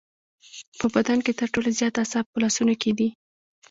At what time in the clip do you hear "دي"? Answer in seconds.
2.97-3.09